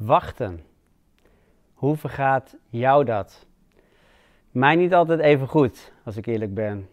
Wachten. 0.00 0.60
Hoe 1.74 1.96
vergaat 1.96 2.56
jou 2.68 3.04
dat? 3.04 3.46
Mij 4.50 4.76
niet 4.76 4.94
altijd 4.94 5.20
even 5.20 5.46
goed, 5.46 5.92
als 6.04 6.16
ik 6.16 6.26
eerlijk 6.26 6.54
ben. 6.54 6.88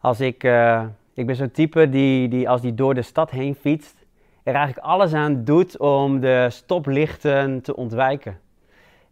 Als 0.00 0.20
ik, 0.20 0.44
uh, 0.44 0.84
ik 1.14 1.26
ben 1.26 1.36
zo'n 1.36 1.50
type 1.50 1.88
die, 1.88 2.28
die 2.28 2.48
als 2.48 2.60
die 2.60 2.74
door 2.74 2.94
de 2.94 3.02
stad 3.02 3.30
heen 3.30 3.54
fietst, 3.54 4.06
er 4.42 4.54
eigenlijk 4.54 4.86
alles 4.86 5.12
aan 5.12 5.44
doet 5.44 5.78
om 5.78 6.20
de 6.20 6.46
stoplichten 6.50 7.60
te 7.60 7.76
ontwijken. 7.76 8.40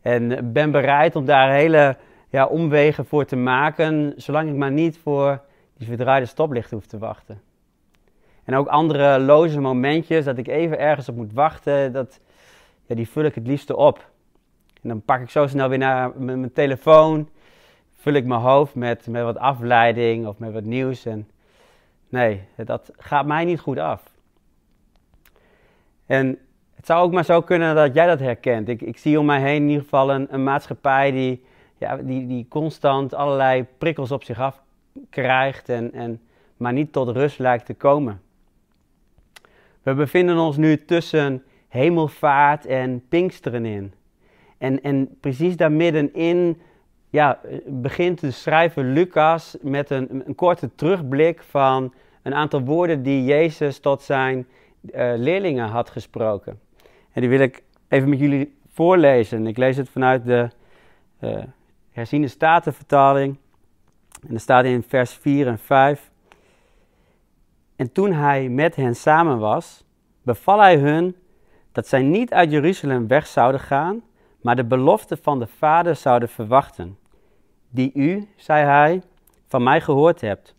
En 0.01 0.53
ben 0.53 0.71
bereid 0.71 1.17
om 1.17 1.25
daar 1.25 1.51
hele 1.51 1.97
ja, 2.29 2.47
omwegen 2.47 3.07
voor 3.07 3.25
te 3.25 3.37
maken, 3.37 4.13
zolang 4.17 4.49
ik 4.49 4.57
maar 4.57 4.73
niet 4.73 4.99
voor 4.99 5.41
die 5.77 5.87
verdraaide 5.87 6.27
stoplichten 6.27 6.77
hoef 6.77 6.87
te 6.87 6.99
wachten. 6.99 7.41
En 8.45 8.55
ook 8.55 8.69
andere 8.69 9.19
loze 9.19 9.61
momentjes 9.61 10.25
dat 10.25 10.39
ik 10.39 10.49
even 10.49 10.79
ergens 10.79 11.09
op 11.09 11.17
moet 11.17 11.33
wachten, 11.33 11.93
dat, 11.93 12.21
die 12.97 13.09
vul 13.09 13.25
ik 13.25 13.35
het 13.35 13.47
liefste 13.47 13.77
op. 13.77 14.11
En 14.83 14.89
dan 14.89 15.03
pak 15.03 15.21
ik 15.21 15.31
zo 15.31 15.47
snel 15.47 15.69
weer 15.69 15.79
naar 15.79 16.21
mijn 16.21 16.53
telefoon, 16.53 17.29
vul 17.95 18.13
ik 18.13 18.25
mijn 18.25 18.41
hoofd 18.41 18.75
met, 18.75 19.07
met 19.07 19.23
wat 19.23 19.39
afleiding 19.39 20.27
of 20.27 20.39
met 20.39 20.53
wat 20.53 20.65
nieuws. 20.65 21.05
En 21.05 21.29
nee, 22.09 22.43
dat 22.57 22.91
gaat 22.97 23.27
mij 23.27 23.45
niet 23.45 23.61
goed 23.61 23.79
af. 23.79 24.03
En 26.07 26.39
het 26.75 26.87
zou 26.87 27.05
ook 27.05 27.13
maar 27.13 27.25
zo 27.25 27.41
kunnen 27.41 27.75
dat 27.75 27.95
jij 27.95 28.07
dat 28.07 28.19
herkent. 28.19 28.69
Ik, 28.69 28.83
ik 28.83 28.99
zie 28.99 29.19
om 29.19 29.27
mij 29.27 29.41
heen 29.41 29.63
in 29.63 29.69
ieder 29.69 29.83
geval 29.83 30.11
een, 30.11 30.27
een 30.31 30.43
maatschappij 30.43 31.11
die, 31.11 31.45
ja, 31.79 31.97
die, 31.97 32.27
die 32.27 32.47
constant 32.49 33.15
allerlei 33.15 33.67
prikkels 33.79 34.11
op 34.11 34.25
zich 34.25 34.41
af 34.41 34.63
krijgt 35.11 35.69
en, 35.69 35.93
en 35.93 36.21
maar 36.57 36.73
niet 36.73 36.93
tot 36.93 37.09
rust 37.09 37.39
lijkt 37.39 37.67
te 37.67 37.75
komen. 37.75 38.21
We 39.83 39.95
bevinden 39.95 40.39
ons 40.39 40.57
nu 40.57 40.85
tussen 40.85 41.43
hemelvaart 41.69 42.67
en 42.67 43.03
Pinksteren 43.09 43.65
in. 43.65 43.93
En, 44.59 44.83
en 44.83 45.17
precies 45.21 45.57
daar 45.57 45.73
middenin 45.73 46.61
ja, 47.11 47.41
begint 47.67 48.21
de 48.21 48.31
schrijver 48.31 48.85
Lucas 48.85 49.57
met 49.61 49.91
een, 49.91 50.23
een 50.27 50.35
korte 50.35 50.75
terugblik 50.75 51.43
van 51.43 51.95
een 52.23 52.35
aantal 52.35 52.61
woorden 52.61 53.03
die 53.03 53.25
Jezus 53.25 53.79
tot 53.79 54.03
zijn 54.03 54.47
uh, 54.83 55.13
leerlingen 55.17 55.69
had 55.69 55.91
gesproken. 55.91 56.61
En 57.13 57.21
die 57.21 57.31
wil 57.31 57.41
ik 57.41 57.63
even 57.89 58.09
met 58.09 58.19
jullie 58.19 58.57
voorlezen. 58.73 59.47
Ik 59.47 59.57
lees 59.57 59.77
het 59.77 59.89
vanuit 59.89 60.25
de 60.25 60.49
uh, 61.21 61.39
herziende 61.91 62.29
statenvertaling. 62.29 63.37
En 64.29 64.35
er 64.35 64.41
staat 64.41 64.65
in 64.65 64.83
vers 64.83 65.13
4 65.13 65.47
en 65.47 65.59
5. 65.59 66.11
En 67.77 67.93
toen 67.93 68.13
hij 68.13 68.49
met 68.49 68.77
hen 68.77 68.97
samen 68.97 69.39
was, 69.39 69.85
beval 70.23 70.61
hij 70.61 70.77
hun 70.77 71.17
dat 71.73 71.87
zij 71.87 72.03
niet 72.03 72.33
uit 72.33 72.51
Jeruzalem 72.51 73.07
weg 73.07 73.27
zouden 73.27 73.61
gaan, 73.61 74.03
maar 74.41 74.57
de 74.57 74.65
belofte 74.65 75.17
van 75.17 75.39
de 75.39 75.47
Vader 75.47 75.97
zouden 75.97 76.29
verwachten, 76.29 76.99
die 77.71 77.91
u, 77.95 78.29
zei 78.37 78.65
hij, 78.65 79.03
van 79.47 79.63
mij 79.63 79.81
gehoord 79.81 80.21
hebt. 80.21 80.55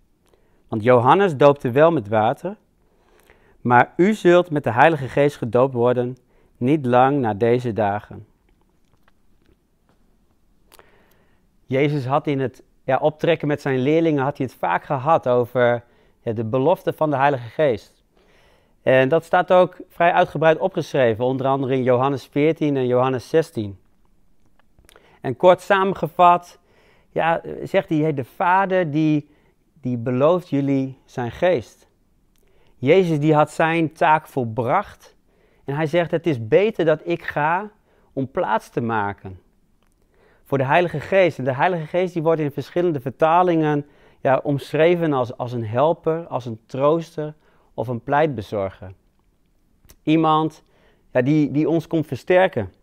Want 0.68 0.84
Johannes 0.84 1.36
doopte 1.36 1.72
wel 1.72 1.92
met 1.92 2.08
water, 2.08 2.56
maar 3.62 3.94
u 3.98 4.14
zult 4.14 4.50
met 4.50 4.64
de 4.64 4.72
Heilige 4.72 5.08
Geest 5.08 5.38
gedoopt 5.38 5.74
worden, 5.74 6.18
niet 6.58 6.86
lang 6.86 7.20
na 7.20 7.34
deze 7.34 7.74
dagen. 7.74 8.28
Jezus 11.66 12.06
had 12.06 12.28
in 12.28 12.40
het 12.40 12.64
ja, 12.84 12.98
optrekken 12.98 13.48
met 13.48 13.62
zijn 13.62 13.80
leerlingen 13.80 14.24
had 14.24 14.38
hij 14.38 14.46
het 14.46 14.56
vaak 14.56 14.84
gehad 14.84 15.28
over 15.28 15.84
ja, 16.22 16.34
de 16.34 16.44
belofte 16.44 16.94
van 16.94 17.10
de 17.10 17.16
Heilige 17.16 17.50
Geest. 17.50 17.99
En 18.82 19.10
dat 19.10 19.26
staat 19.26 19.52
ook 19.52 19.78
vrij 19.88 20.12
uitgebreid 20.12 20.58
opgeschreven, 20.58 21.26
onder 21.26 21.48
andere 21.48 21.74
in 21.74 21.84
Johannes 21.84 22.26
14 22.26 22.78
en 22.78 22.88
Johannes 22.88 23.30
16. 23.30 23.80
En 25.22 25.38
kort 25.38 25.62
samengevat, 25.62 26.60
ja, 27.12 27.42
zegt 27.64 27.90
hij, 27.90 28.14
de 28.14 28.24
Vader 28.24 28.92
die, 28.92 29.30
die 29.82 29.98
belooft 29.98 30.50
jullie 30.50 30.98
zijn 31.06 31.32
geest. 31.32 31.88
Jezus 32.76 33.20
die 33.20 33.34
had 33.34 33.52
zijn 33.52 33.94
taak 33.94 34.28
volbracht 34.28 35.16
en 35.66 35.76
hij 35.76 35.88
zegt, 35.88 36.12
het 36.12 36.28
is 36.28 36.48
beter 36.48 36.86
dat 36.86 37.02
ik 37.04 37.24
ga 37.24 37.70
om 38.14 38.32
plaats 38.32 38.70
te 38.70 38.82
maken 38.82 39.40
voor 40.44 40.58
de 40.58 40.64
Heilige 40.64 41.00
Geest. 41.00 41.38
En 41.38 41.44
de 41.44 41.54
Heilige 41.54 41.86
Geest 41.86 42.14
die 42.14 42.24
wordt 42.24 42.42
in 42.42 42.52
verschillende 42.52 43.00
vertalingen 43.00 43.86
ja, 44.22 44.40
omschreven 44.44 45.14
als, 45.14 45.38
als 45.38 45.52
een 45.52 45.66
helper, 45.66 46.28
als 46.28 46.46
een 46.46 46.60
trooster 46.66 47.34
of 47.80 47.88
een 47.88 48.04
pleitbezorger. 48.04 48.94
Iemand 50.04 50.64
ja, 51.12 51.22
die, 51.22 51.52
die 51.52 51.70
ons 51.70 51.88
komt 51.88 52.08
versterken. 52.08 52.74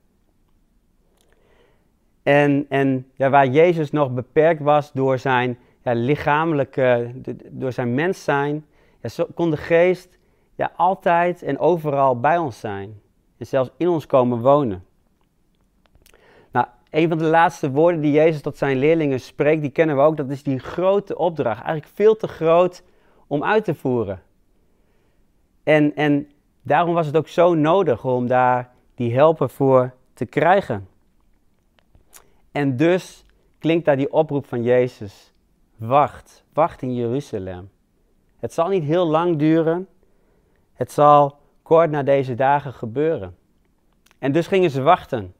En, 2.22 2.66
en 2.68 3.10
ja, 3.14 3.30
waar 3.30 3.46
Jezus 3.46 3.90
nog 3.90 4.12
beperkt 4.12 4.60
was 4.60 4.92
door 4.92 5.18
zijn 5.18 5.58
ja, 5.82 5.92
lichamelijke, 5.92 7.12
door 7.50 7.72
zijn 7.72 7.94
mens 7.94 8.24
zijn, 8.24 8.66
ja, 9.00 9.24
kon 9.34 9.50
de 9.50 9.56
geest 9.56 10.18
ja, 10.54 10.72
altijd 10.76 11.42
en 11.42 11.58
overal 11.58 12.20
bij 12.20 12.38
ons 12.38 12.60
zijn. 12.60 13.00
En 13.38 13.46
zelfs 13.46 13.70
in 13.76 13.88
ons 13.88 14.06
komen 14.06 14.40
wonen. 14.40 14.84
Nou, 16.52 16.66
een 16.90 17.08
van 17.08 17.18
de 17.18 17.24
laatste 17.24 17.70
woorden 17.70 18.00
die 18.00 18.12
Jezus 18.12 18.40
tot 18.40 18.56
zijn 18.56 18.76
leerlingen 18.76 19.20
spreekt, 19.20 19.62
die 19.62 19.70
kennen 19.70 19.96
we 19.96 20.02
ook. 20.02 20.16
Dat 20.16 20.30
is 20.30 20.42
die 20.42 20.58
grote 20.58 21.18
opdracht. 21.18 21.62
Eigenlijk 21.62 21.94
veel 21.94 22.16
te 22.16 22.28
groot 22.28 22.82
om 23.26 23.44
uit 23.44 23.64
te 23.64 23.74
voeren. 23.74 24.24
En, 25.66 25.94
en 25.94 26.30
daarom 26.62 26.94
was 26.94 27.06
het 27.06 27.16
ook 27.16 27.28
zo 27.28 27.54
nodig 27.54 28.04
om 28.04 28.26
daar 28.26 28.70
die 28.94 29.14
helper 29.14 29.50
voor 29.50 29.94
te 30.14 30.26
krijgen. 30.26 30.88
En 32.52 32.76
dus 32.76 33.24
klinkt 33.58 33.84
daar 33.84 33.96
die 33.96 34.12
oproep 34.12 34.46
van 34.46 34.62
Jezus. 34.62 35.32
Wacht, 35.76 36.44
wacht 36.52 36.82
in 36.82 36.94
Jeruzalem. 36.94 37.70
Het 38.38 38.52
zal 38.52 38.68
niet 38.68 38.82
heel 38.82 39.06
lang 39.06 39.38
duren. 39.38 39.88
Het 40.72 40.92
zal 40.92 41.38
kort 41.62 41.90
na 41.90 42.02
deze 42.02 42.34
dagen 42.34 42.72
gebeuren. 42.72 43.36
En 44.18 44.32
dus 44.32 44.46
gingen 44.46 44.70
ze 44.70 44.82
wachten. 44.82 45.34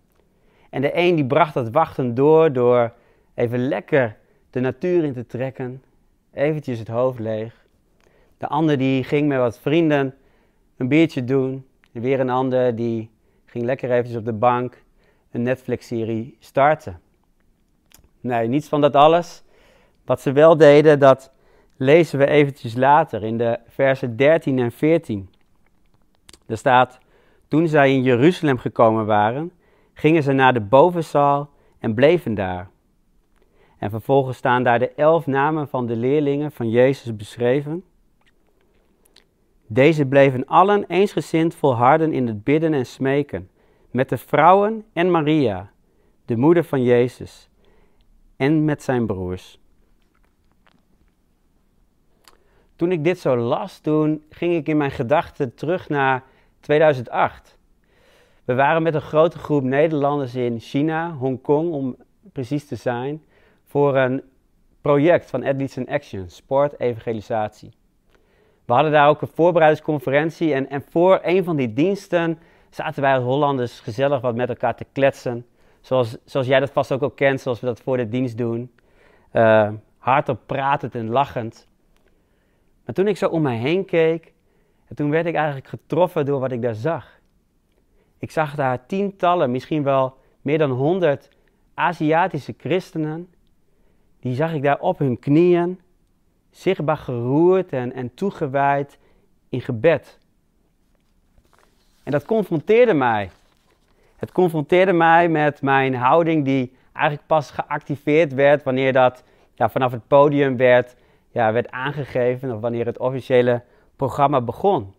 En 0.70 0.80
de 0.80 0.96
een 0.96 1.14
die 1.14 1.26
bracht 1.26 1.54
dat 1.54 1.70
wachten 1.70 2.14
door 2.14 2.52
door 2.52 2.92
even 3.34 3.68
lekker 3.68 4.16
de 4.50 4.60
natuur 4.60 5.04
in 5.04 5.12
te 5.12 5.26
trekken, 5.26 5.82
eventjes 6.32 6.78
het 6.78 6.88
hoofd 6.88 7.18
leeg. 7.18 7.65
De 8.38 8.46
ander 8.48 8.78
die 8.78 9.04
ging 9.04 9.28
met 9.28 9.38
wat 9.38 9.58
vrienden 9.58 10.14
een 10.76 10.88
biertje 10.88 11.24
doen. 11.24 11.66
En 11.92 12.00
weer 12.00 12.20
een 12.20 12.30
ander 12.30 12.76
die 12.76 13.10
ging 13.44 13.64
lekker 13.64 13.90
eventjes 13.90 14.16
op 14.16 14.24
de 14.24 14.32
bank 14.32 14.82
een 15.30 15.42
Netflix-serie 15.42 16.36
starten. 16.40 17.00
Nee, 18.20 18.48
niets 18.48 18.68
van 18.68 18.80
dat 18.80 18.94
alles. 18.96 19.42
Wat 20.04 20.20
ze 20.20 20.32
wel 20.32 20.56
deden, 20.56 20.98
dat 20.98 21.32
lezen 21.76 22.18
we 22.18 22.26
eventjes 22.26 22.74
later 22.74 23.24
in 23.24 23.38
de 23.38 23.58
versen 23.68 24.16
13 24.16 24.58
en 24.58 24.72
14. 24.72 25.30
Er 26.46 26.56
staat, 26.56 26.98
toen 27.48 27.68
zij 27.68 27.92
in 27.92 28.02
Jeruzalem 28.02 28.58
gekomen 28.58 29.06
waren, 29.06 29.52
gingen 29.94 30.22
ze 30.22 30.32
naar 30.32 30.52
de 30.52 30.60
bovenzaal 30.60 31.50
en 31.78 31.94
bleven 31.94 32.34
daar. 32.34 32.68
En 33.78 33.90
vervolgens 33.90 34.36
staan 34.36 34.62
daar 34.62 34.78
de 34.78 34.92
elf 34.94 35.26
namen 35.26 35.68
van 35.68 35.86
de 35.86 35.96
leerlingen 35.96 36.52
van 36.52 36.70
Jezus 36.70 37.16
beschreven. 37.16 37.84
Deze 39.66 40.06
bleven 40.06 40.46
allen 40.46 40.84
eensgezind 40.86 41.54
volharden 41.54 42.12
in 42.12 42.26
het 42.26 42.44
bidden 42.44 42.74
en 42.74 42.86
smeken, 42.86 43.50
met 43.90 44.08
de 44.08 44.16
vrouwen 44.18 44.84
en 44.92 45.10
Maria, 45.10 45.70
de 46.24 46.36
moeder 46.36 46.64
van 46.64 46.82
Jezus, 46.82 47.48
en 48.36 48.64
met 48.64 48.82
zijn 48.82 49.06
broers. 49.06 49.60
Toen 52.76 52.92
ik 52.92 53.04
dit 53.04 53.18
zo 53.18 53.36
las, 53.36 53.78
toen 53.78 54.24
ging 54.30 54.54
ik 54.54 54.68
in 54.68 54.76
mijn 54.76 54.90
gedachten 54.90 55.54
terug 55.54 55.88
naar 55.88 56.24
2008. 56.60 57.58
We 58.44 58.54
waren 58.54 58.82
met 58.82 58.94
een 58.94 59.00
grote 59.00 59.38
groep 59.38 59.62
Nederlanders 59.62 60.34
in 60.34 60.60
China, 60.60 61.12
Hongkong 61.12 61.72
om 61.72 61.96
precies 62.32 62.66
te 62.66 62.76
zijn, 62.76 63.22
voor 63.64 63.96
een 63.96 64.22
project 64.80 65.30
van 65.30 65.44
Athletes 65.44 65.76
in 65.76 65.88
Action, 65.88 66.28
sport 66.28 66.80
evangelisatie. 66.80 67.72
We 68.66 68.72
hadden 68.72 68.92
daar 68.92 69.08
ook 69.08 69.22
een 69.22 69.28
voorbereidingsconferentie 69.34 70.54
en, 70.54 70.70
en 70.70 70.82
voor 70.90 71.20
een 71.22 71.44
van 71.44 71.56
die 71.56 71.72
diensten 71.72 72.38
zaten 72.70 73.02
wij 73.02 73.14
als 73.14 73.24
Hollanders 73.24 73.80
gezellig 73.80 74.20
wat 74.20 74.34
met 74.34 74.48
elkaar 74.48 74.76
te 74.76 74.86
kletsen. 74.92 75.46
Zoals, 75.80 76.16
zoals 76.24 76.46
jij 76.46 76.60
dat 76.60 76.70
vast 76.70 76.92
ook 76.92 77.02
al 77.02 77.10
kent, 77.10 77.40
zoals 77.40 77.60
we 77.60 77.66
dat 77.66 77.80
voor 77.80 77.96
de 77.96 78.08
dienst 78.08 78.38
doen. 78.38 78.72
Uh, 79.32 79.70
hardop 79.98 80.40
pratend 80.46 80.94
en 80.94 81.08
lachend. 81.08 81.68
Maar 82.84 82.94
toen 82.94 83.06
ik 83.06 83.16
zo 83.16 83.28
om 83.28 83.42
mij 83.42 83.56
heen 83.56 83.84
keek, 83.84 84.32
en 84.88 84.96
toen 84.96 85.10
werd 85.10 85.26
ik 85.26 85.34
eigenlijk 85.34 85.68
getroffen 85.68 86.26
door 86.26 86.40
wat 86.40 86.52
ik 86.52 86.62
daar 86.62 86.74
zag. 86.74 87.20
Ik 88.18 88.30
zag 88.30 88.54
daar 88.54 88.86
tientallen, 88.86 89.50
misschien 89.50 89.82
wel 89.82 90.16
meer 90.42 90.58
dan 90.58 90.70
honderd 90.70 91.28
Aziatische 91.74 92.54
christenen. 92.58 93.28
Die 94.20 94.34
zag 94.34 94.52
ik 94.52 94.62
daar 94.62 94.78
op 94.78 94.98
hun 94.98 95.18
knieën, 95.18 95.80
zichtbaar 96.56 96.96
geroerd 96.96 97.72
en, 97.72 97.92
en 97.92 98.14
toegewijd 98.14 98.98
in 99.48 99.60
gebed. 99.60 100.18
En 102.02 102.12
dat 102.12 102.24
confronteerde 102.24 102.94
mij. 102.94 103.30
het 104.16 104.32
confronteerde 104.32 104.92
mij 104.92 105.28
met 105.28 105.62
mijn 105.62 105.94
houding 105.94 106.44
die 106.44 106.76
eigenlijk 106.92 107.26
pas 107.26 107.50
geactiveerd 107.50 108.34
werd 108.34 108.62
wanneer 108.62 108.92
dat 108.92 109.24
ja, 109.54 109.68
vanaf 109.68 109.92
het 109.92 110.06
podium 110.06 110.56
werd, 110.56 110.96
ja, 111.30 111.52
werd 111.52 111.70
aangegeven 111.70 112.54
of 112.54 112.60
wanneer 112.60 112.86
het 112.86 112.98
officiële 112.98 113.62
programma 113.96 114.40
begon. 114.40 114.94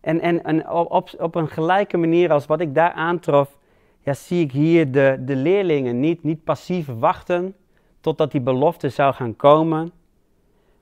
En, 0.00 0.20
en, 0.20 0.44
en 0.44 0.70
op, 0.70 1.10
op 1.18 1.34
een 1.34 1.48
gelijke 1.48 1.96
manier 1.96 2.32
als 2.32 2.46
wat 2.46 2.60
ik 2.60 2.74
daar 2.74 2.92
aantrof, 2.92 3.58
ja, 4.00 4.14
zie 4.14 4.44
ik 4.44 4.52
hier 4.52 4.92
de, 4.92 5.16
de 5.20 5.36
leerlingen 5.36 6.00
niet, 6.00 6.22
niet 6.22 6.44
passief 6.44 6.86
wachten 6.98 7.54
totdat 8.02 8.30
die 8.30 8.40
belofte 8.40 8.88
zou 8.88 9.14
gaan 9.14 9.36
komen, 9.36 9.92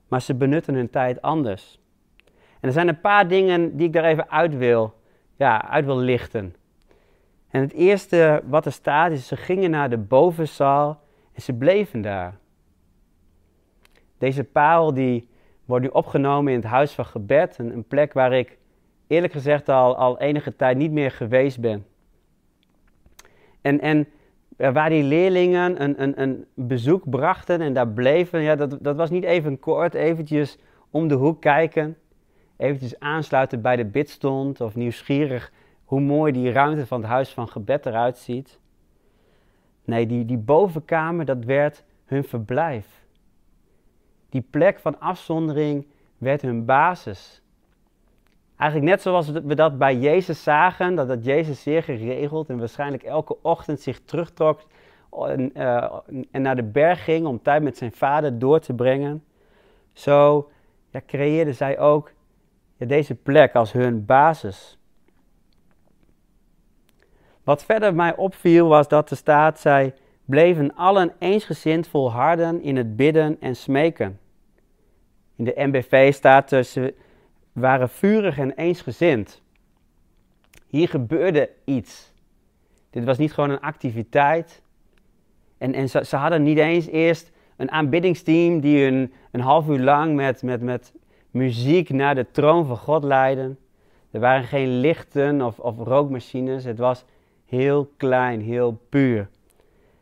maar 0.08 0.22
ze 0.22 0.34
benutten 0.34 0.74
hun 0.74 0.90
tijd 0.90 1.22
anders. 1.22 1.80
En 2.60 2.68
er 2.68 2.72
zijn 2.72 2.88
een 2.88 3.00
paar 3.00 3.28
dingen 3.28 3.76
die 3.76 3.86
ik 3.86 3.92
daar 3.92 4.04
even 4.04 4.30
uit 4.30 4.56
wil, 4.56 4.94
ja, 5.36 5.68
uit 5.68 5.84
wil 5.84 5.98
lichten. 5.98 6.54
En 7.48 7.60
het 7.60 7.72
eerste 7.72 8.42
wat 8.44 8.66
er 8.66 8.72
staat 8.72 9.12
is, 9.12 9.26
ze 9.26 9.36
gingen 9.36 9.70
naar 9.70 9.90
de 9.90 9.98
bovenzaal 9.98 11.00
en 11.32 11.42
ze 11.42 11.52
bleven 11.52 12.02
daar. 12.02 12.38
Deze 14.18 14.44
paal 14.44 14.94
die 14.94 15.28
wordt 15.64 15.84
nu 15.84 15.90
opgenomen 15.90 16.52
in 16.52 16.58
het 16.58 16.68
huis 16.68 16.92
van 16.92 17.06
gebed, 17.06 17.58
een, 17.58 17.72
een 17.72 17.84
plek 17.84 18.12
waar 18.12 18.32
ik 18.32 18.58
eerlijk 19.06 19.32
gezegd 19.32 19.68
al, 19.68 19.96
al 19.96 20.18
enige 20.18 20.56
tijd 20.56 20.76
niet 20.76 20.92
meer 20.92 21.10
geweest 21.10 21.60
ben. 21.60 21.86
En, 23.60 23.80
en 23.80 24.08
waar 24.68 24.88
die 24.88 25.02
leerlingen 25.02 25.82
een, 25.82 26.02
een, 26.02 26.20
een 26.20 26.46
bezoek 26.54 27.10
brachten 27.10 27.60
en 27.60 27.72
daar 27.72 27.88
bleven, 27.88 28.40
ja, 28.40 28.56
dat, 28.56 28.78
dat 28.80 28.96
was 28.96 29.10
niet 29.10 29.24
even 29.24 29.58
kort, 29.58 29.94
eventjes 29.94 30.58
om 30.90 31.08
de 31.08 31.14
hoek 31.14 31.40
kijken, 31.40 31.96
eventjes 32.56 33.00
aansluiten 33.00 33.60
bij 33.60 33.76
de 33.76 33.84
bidstond 33.84 34.60
of 34.60 34.74
nieuwsgierig 34.74 35.52
hoe 35.84 36.00
mooi 36.00 36.32
die 36.32 36.52
ruimte 36.52 36.86
van 36.86 37.00
het 37.00 37.10
huis 37.10 37.30
van 37.30 37.48
gebed 37.48 37.86
eruit 37.86 38.18
ziet. 38.18 38.58
Nee, 39.84 40.06
die, 40.06 40.24
die 40.24 40.38
bovenkamer, 40.38 41.24
dat 41.24 41.44
werd 41.44 41.84
hun 42.04 42.24
verblijf. 42.24 42.86
Die 44.28 44.44
plek 44.50 44.78
van 44.78 45.00
afzondering 45.00 45.86
werd 46.18 46.42
hun 46.42 46.64
basis. 46.64 47.39
Eigenlijk 48.60 48.90
net 48.90 49.02
zoals 49.02 49.30
we 49.30 49.54
dat 49.54 49.78
bij 49.78 49.96
Jezus 49.96 50.42
zagen, 50.42 50.94
dat, 50.94 51.08
dat 51.08 51.24
Jezus 51.24 51.62
zeer 51.62 51.82
geregeld 51.82 52.48
en 52.48 52.58
waarschijnlijk 52.58 53.02
elke 53.02 53.36
ochtend 53.42 53.80
zich 53.80 54.00
terugtrok 54.04 54.60
en, 55.10 55.50
uh, 55.56 55.94
en 56.30 56.42
naar 56.42 56.56
de 56.56 56.62
berg 56.62 57.04
ging 57.04 57.26
om 57.26 57.42
tijd 57.42 57.62
met 57.62 57.76
zijn 57.76 57.92
vader 57.92 58.38
door 58.38 58.60
te 58.60 58.74
brengen. 58.74 59.24
Zo 59.92 60.50
ja, 60.90 61.00
creëerden 61.06 61.54
zij 61.54 61.78
ook 61.78 62.12
ja, 62.76 62.86
deze 62.86 63.14
plek 63.14 63.54
als 63.54 63.72
hun 63.72 64.04
basis. 64.04 64.78
Wat 67.44 67.64
verder 67.64 67.94
mij 67.94 68.16
opviel 68.16 68.68
was 68.68 68.88
dat 68.88 69.08
de 69.08 69.14
staat 69.14 69.60
zij 69.60 69.94
bleven 70.24 70.74
allen 70.74 71.12
eensgezind 71.18 71.88
volharden 71.88 72.62
in 72.62 72.76
het 72.76 72.96
bidden 72.96 73.36
en 73.40 73.56
smeken. 73.56 74.18
In 75.36 75.44
de 75.44 75.54
MBV 75.56 76.12
staat 76.14 76.48
ze 76.48 76.94
waren 77.52 77.88
vurig 77.88 78.38
en 78.38 78.52
eensgezind. 78.52 79.42
Hier 80.66 80.88
gebeurde 80.88 81.50
iets. 81.64 82.12
Dit 82.90 83.04
was 83.04 83.18
niet 83.18 83.32
gewoon 83.32 83.50
een 83.50 83.60
activiteit. 83.60 84.62
En, 85.58 85.74
en 85.74 85.88
ze, 85.88 86.04
ze 86.04 86.16
hadden 86.16 86.42
niet 86.42 86.58
eens 86.58 86.86
eerst 86.86 87.30
een 87.56 87.70
aanbiddingsteam 87.70 88.60
die 88.60 88.84
hun 88.84 89.12
een 89.30 89.40
half 89.40 89.68
uur 89.68 89.80
lang 89.80 90.14
met, 90.14 90.42
met, 90.42 90.60
met 90.60 90.92
muziek 91.30 91.90
naar 91.90 92.14
de 92.14 92.30
troon 92.30 92.66
van 92.66 92.76
God 92.76 93.04
leidden. 93.04 93.58
Er 94.10 94.20
waren 94.20 94.44
geen 94.44 94.80
lichten 94.80 95.42
of, 95.42 95.58
of 95.58 95.78
rookmachines. 95.78 96.64
Het 96.64 96.78
was 96.78 97.04
heel 97.46 97.90
klein, 97.96 98.40
heel 98.40 98.80
puur. 98.88 99.28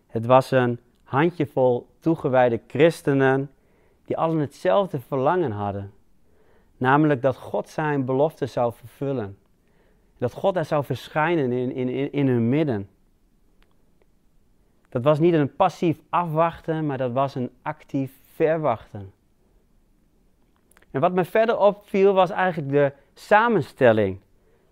Het 0.06 0.26
was 0.26 0.50
een 0.50 0.78
handjevol 1.02 1.86
toegewijde 2.00 2.60
christenen 2.66 3.50
die 4.04 4.16
allen 4.16 4.38
hetzelfde 4.38 5.00
verlangen 5.00 5.50
hadden. 5.50 5.92
Namelijk 6.78 7.22
dat 7.22 7.36
God 7.36 7.68
zijn 7.68 8.04
belofte 8.04 8.46
zou 8.46 8.72
vervullen. 8.72 9.38
Dat 10.18 10.32
God 10.32 10.54
daar 10.54 10.64
zou 10.64 10.84
verschijnen 10.84 11.52
in, 11.52 11.72
in, 11.72 12.12
in 12.12 12.28
hun 12.28 12.48
midden. 12.48 12.88
Dat 14.88 15.02
was 15.02 15.18
niet 15.18 15.34
een 15.34 15.56
passief 15.56 15.98
afwachten, 16.08 16.86
maar 16.86 16.98
dat 16.98 17.12
was 17.12 17.34
een 17.34 17.50
actief 17.62 18.12
verwachten. 18.34 19.12
En 20.90 21.00
wat 21.00 21.12
me 21.12 21.24
verder 21.24 21.58
opviel 21.58 22.12
was 22.12 22.30
eigenlijk 22.30 22.72
de 22.72 22.92
samenstelling. 23.14 24.18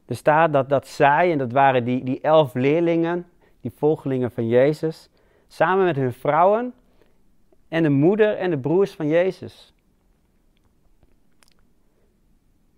Er 0.06 0.16
staat 0.16 0.52
dat, 0.52 0.68
dat 0.68 0.86
zij, 0.86 1.32
en 1.32 1.38
dat 1.38 1.52
waren 1.52 1.84
die, 1.84 2.04
die 2.04 2.20
elf 2.20 2.54
leerlingen, 2.54 3.26
die 3.60 3.72
volgelingen 3.76 4.30
van 4.30 4.48
Jezus, 4.48 5.10
samen 5.48 5.84
met 5.84 5.96
hun 5.96 6.12
vrouwen 6.12 6.74
en 7.68 7.82
de 7.82 7.88
moeder 7.88 8.36
en 8.36 8.50
de 8.50 8.58
broers 8.58 8.92
van 8.92 9.08
Jezus. 9.08 9.74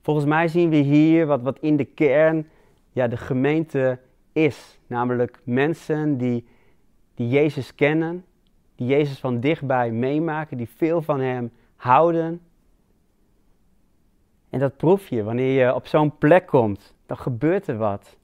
Volgens 0.09 0.29
mij 0.29 0.49
zien 0.49 0.71
we 0.71 0.77
hier 0.77 1.27
wat, 1.27 1.43
wat 1.43 1.59
in 1.59 1.77
de 1.77 1.85
kern 1.85 2.49
ja, 2.93 3.09
de 3.09 3.17
gemeente 3.17 3.99
is. 4.33 4.79
Namelijk 4.87 5.41
mensen 5.45 6.19
die, 6.19 6.47
die 7.15 7.29
Jezus 7.29 7.75
kennen, 7.75 8.25
die 8.75 8.87
Jezus 8.87 9.19
van 9.19 9.41
dichtbij 9.41 9.91
meemaken, 9.91 10.57
die 10.57 10.69
veel 10.77 11.03
van 11.03 11.21
Hem 11.21 11.53
houden. 11.77 12.41
En 14.51 14.59
dat 14.59 14.77
proef 14.77 15.09
je 15.09 15.23
wanneer 15.23 15.67
je 15.67 15.75
op 15.75 15.87
zo'n 15.87 16.19
plek 16.19 16.47
komt 16.47 16.95
dan 17.07 17.19
gebeurt 17.19 17.67
er 17.67 17.77
wat. 17.77 18.17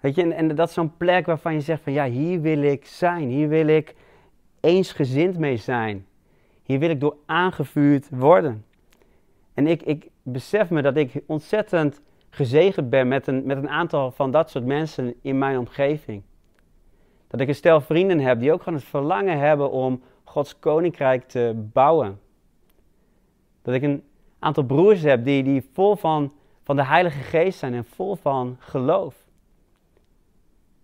Weet 0.00 0.14
je, 0.14 0.22
en, 0.22 0.32
en 0.32 0.54
dat 0.54 0.68
is 0.68 0.74
zo'n 0.74 0.96
plek 0.96 1.26
waarvan 1.26 1.54
je 1.54 1.60
zegt 1.60 1.82
van 1.82 1.92
ja, 1.92 2.06
hier 2.06 2.40
wil 2.40 2.62
ik 2.62 2.86
zijn, 2.86 3.28
hier 3.28 3.48
wil 3.48 3.66
ik 3.66 3.94
eensgezind 4.60 5.38
mee 5.38 5.56
zijn. 5.56 6.06
Hier 6.62 6.78
wil 6.78 6.90
ik 6.90 7.00
door 7.00 7.16
aangevuurd 7.26 8.08
worden. 8.10 8.64
En 9.54 9.66
ik, 9.66 9.82
ik 9.82 10.10
besef 10.22 10.70
me 10.70 10.82
dat 10.82 10.96
ik 10.96 11.22
ontzettend 11.26 12.00
gezegend 12.30 12.90
ben 12.90 13.08
met 13.08 13.26
een, 13.26 13.46
met 13.46 13.56
een 13.56 13.68
aantal 13.68 14.10
van 14.10 14.30
dat 14.30 14.50
soort 14.50 14.64
mensen 14.64 15.14
in 15.22 15.38
mijn 15.38 15.58
omgeving. 15.58 16.22
Dat 17.26 17.40
ik 17.40 17.48
een 17.48 17.54
stel 17.54 17.80
vrienden 17.80 18.20
heb 18.20 18.40
die 18.40 18.52
ook 18.52 18.62
gewoon 18.62 18.78
het 18.78 18.88
verlangen 18.88 19.38
hebben 19.38 19.70
om 19.70 20.02
Gods 20.24 20.58
koninkrijk 20.58 21.28
te 21.28 21.68
bouwen. 21.72 22.20
Dat 23.62 23.74
ik 23.74 23.82
een 23.82 24.04
aantal 24.38 24.64
broers 24.64 25.02
heb 25.02 25.24
die, 25.24 25.42
die 25.42 25.68
vol 25.72 25.96
van 25.96 26.32
van 26.64 26.76
de 26.76 26.84
Heilige 26.84 27.18
Geest 27.18 27.58
zijn 27.58 27.74
en 27.74 27.84
vol 27.84 28.16
van 28.16 28.56
geloof. 28.58 29.14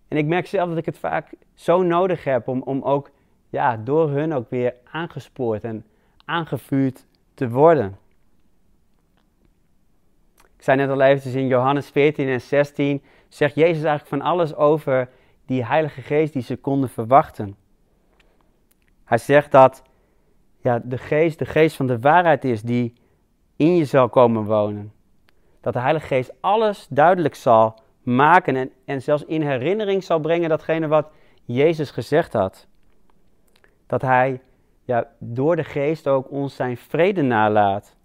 En 0.07 0.17
ik 0.17 0.25
merk 0.25 0.47
zelf 0.47 0.69
dat 0.69 0.77
ik 0.77 0.85
het 0.85 0.97
vaak 0.97 1.33
zo 1.53 1.81
nodig 1.81 2.23
heb 2.23 2.47
om, 2.47 2.61
om 2.61 2.81
ook 2.81 3.09
ja, 3.49 3.77
door 3.77 4.09
hun 4.09 4.33
ook 4.33 4.49
weer 4.49 4.75
aangespoord 4.91 5.63
en 5.63 5.85
aangevuurd 6.25 7.05
te 7.33 7.49
worden. 7.49 7.97
Ik 10.61 10.67
zei 10.67 10.77
net 10.77 10.89
al 10.89 11.01
eventjes 11.01 11.33
in 11.33 11.47
Johannes 11.47 11.89
14 11.89 12.27
en 12.27 12.41
16, 12.41 13.03
zegt 13.27 13.55
Jezus 13.55 13.83
eigenlijk 13.83 14.07
van 14.07 14.21
alles 14.21 14.55
over 14.55 15.09
die 15.45 15.65
Heilige 15.65 16.01
Geest 16.01 16.33
die 16.33 16.41
ze 16.41 16.55
konden 16.55 16.89
verwachten. 16.89 17.55
Hij 19.03 19.17
zegt 19.17 19.51
dat 19.51 19.83
ja, 20.61 20.81
de 20.83 20.97
Geest 20.97 21.39
de 21.39 21.45
Geest 21.45 21.75
van 21.75 21.87
de 21.87 21.99
waarheid 21.99 22.43
is 22.43 22.61
die 22.61 22.93
in 23.55 23.75
je 23.75 23.85
zal 23.85 24.09
komen 24.09 24.45
wonen 24.45 24.93
dat 25.61 25.73
de 25.73 25.79
Heilige 25.79 26.07
Geest 26.07 26.33
alles 26.39 26.87
duidelijk 26.89 27.35
zal 27.35 27.79
maken 28.03 28.55
en, 28.55 28.71
en 28.85 29.01
zelfs 29.01 29.25
in 29.25 29.41
herinnering 29.41 30.03
zal 30.03 30.19
brengen 30.19 30.49
datgene 30.49 30.87
wat 30.87 31.11
Jezus 31.45 31.91
gezegd 31.91 32.33
had. 32.33 32.67
Dat 33.87 34.01
Hij 34.01 34.41
ja, 34.83 35.07
door 35.19 35.55
de 35.55 35.63
Geest 35.63 36.07
ook 36.07 36.31
ons 36.31 36.55
zijn 36.55 36.77
vrede 36.77 37.21
nalaat. 37.21 37.95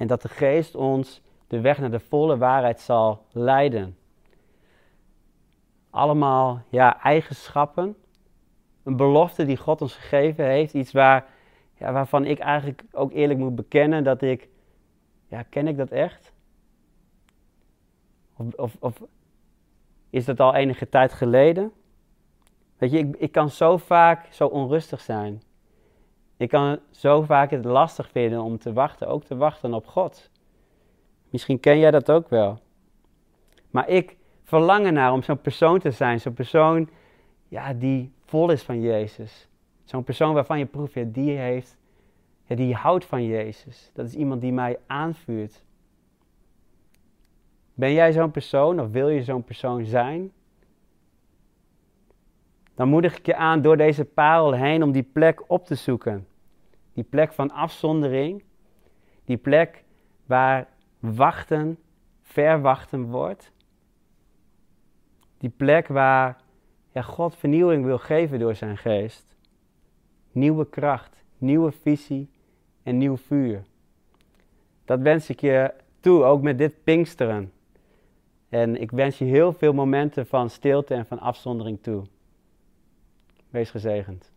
En 0.00 0.06
dat 0.06 0.22
de 0.22 0.28
Geest 0.28 0.74
ons 0.74 1.22
de 1.46 1.60
weg 1.60 1.78
naar 1.78 1.90
de 1.90 2.00
volle 2.00 2.36
waarheid 2.36 2.80
zal 2.80 3.26
leiden. 3.32 3.96
Allemaal 5.90 6.62
ja, 6.68 7.02
eigenschappen, 7.02 7.96
een 8.82 8.96
belofte 8.96 9.44
die 9.44 9.56
God 9.56 9.80
ons 9.80 9.94
gegeven 9.94 10.44
heeft, 10.44 10.74
iets 10.74 10.92
waar, 10.92 11.26
ja, 11.74 11.92
waarvan 11.92 12.24
ik 12.24 12.38
eigenlijk 12.38 12.82
ook 12.92 13.12
eerlijk 13.12 13.38
moet 13.38 13.54
bekennen 13.54 14.04
dat 14.04 14.22
ik 14.22 14.48
ja, 15.28 15.42
ken 15.42 15.68
ik 15.68 15.76
dat 15.76 15.90
echt? 15.90 16.32
Of, 18.36 18.54
of, 18.54 18.76
of 18.78 19.02
is 20.10 20.24
dat 20.24 20.40
al 20.40 20.54
enige 20.54 20.88
tijd 20.88 21.12
geleden? 21.12 21.72
Weet 22.76 22.90
je, 22.90 22.98
ik, 22.98 23.16
ik 23.16 23.32
kan 23.32 23.50
zo 23.50 23.76
vaak 23.76 24.32
zo 24.32 24.46
onrustig 24.46 25.00
zijn. 25.00 25.42
Ik 26.40 26.48
kan 26.48 26.78
zo 26.90 27.22
vaak 27.22 27.50
het 27.50 27.64
lastig 27.64 28.10
vinden 28.10 28.42
om 28.42 28.58
te 28.58 28.72
wachten, 28.72 29.08
ook 29.08 29.24
te 29.24 29.36
wachten 29.36 29.74
op 29.74 29.86
God. 29.86 30.30
Misschien 31.30 31.60
ken 31.60 31.78
jij 31.78 31.90
dat 31.90 32.10
ook 32.10 32.28
wel. 32.28 32.58
Maar 33.70 33.88
ik 33.88 34.16
verlang 34.44 34.86
ernaar 34.86 35.12
om 35.12 35.22
zo'n 35.22 35.40
persoon 35.40 35.78
te 35.78 35.90
zijn, 35.90 36.20
zo'n 36.20 36.32
persoon 36.32 36.88
ja, 37.48 37.72
die 37.72 38.12
vol 38.24 38.50
is 38.50 38.62
van 38.62 38.80
Jezus. 38.80 39.48
Zo'n 39.84 40.04
persoon 40.04 40.34
waarvan 40.34 40.58
je 40.58 40.66
proeft, 40.66 41.14
die 41.14 41.38
heeft 41.38 41.76
ja, 42.44 42.56
die 42.56 42.74
houdt 42.74 43.04
van 43.04 43.24
Jezus. 43.24 43.90
Dat 43.94 44.06
is 44.06 44.14
iemand 44.14 44.40
die 44.40 44.52
mij 44.52 44.78
aanvuurt. 44.86 45.64
Ben 47.74 47.92
jij 47.92 48.12
zo'n 48.12 48.30
persoon 48.30 48.80
of 48.80 48.90
wil 48.90 49.08
je 49.08 49.22
zo'n 49.22 49.44
persoon 49.44 49.84
zijn? 49.84 50.32
Dan 52.80 52.88
moedig 52.88 53.18
ik 53.18 53.26
je 53.26 53.36
aan 53.36 53.62
door 53.62 53.76
deze 53.76 54.04
parel 54.04 54.52
heen 54.52 54.82
om 54.82 54.92
die 54.92 55.02
plek 55.02 55.42
op 55.46 55.66
te 55.66 55.74
zoeken. 55.74 56.26
Die 56.92 57.04
plek 57.04 57.32
van 57.32 57.50
afzondering. 57.50 58.42
Die 59.24 59.36
plek 59.36 59.84
waar 60.26 60.68
wachten 60.98 61.78
verwachten 62.22 63.02
wordt. 63.02 63.52
Die 65.38 65.50
plek 65.50 65.86
waar 65.86 66.40
ja, 66.92 67.02
God 67.02 67.36
vernieuwing 67.36 67.84
wil 67.84 67.98
geven 67.98 68.38
door 68.38 68.54
zijn 68.54 68.76
geest. 68.76 69.36
Nieuwe 70.32 70.68
kracht, 70.68 71.24
nieuwe 71.38 71.72
visie 71.72 72.30
en 72.82 72.98
nieuw 72.98 73.16
vuur. 73.16 73.62
Dat 74.84 75.00
wens 75.00 75.30
ik 75.30 75.40
je 75.40 75.74
toe, 76.00 76.24
ook 76.24 76.42
met 76.42 76.58
dit 76.58 76.84
Pinksteren. 76.84 77.52
En 78.48 78.80
ik 78.80 78.90
wens 78.90 79.18
je 79.18 79.24
heel 79.24 79.52
veel 79.52 79.72
momenten 79.72 80.26
van 80.26 80.50
stilte 80.50 80.94
en 80.94 81.06
van 81.06 81.18
afzondering 81.18 81.82
toe. 81.82 82.04
Wees 83.50 83.70
gezegend. 83.70 84.28